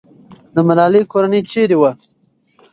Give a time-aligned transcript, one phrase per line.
[0.55, 1.91] د ملالۍ کورنۍ چېرته وه؟